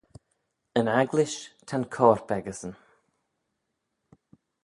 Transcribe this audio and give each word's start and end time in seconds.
Yn 0.79 0.87
agglish, 1.01 1.37
ta'n 1.67 1.85
corp 1.95 2.27
echeysyn. 2.37 2.73